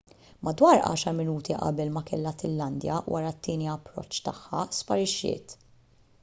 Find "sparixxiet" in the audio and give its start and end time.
4.81-5.57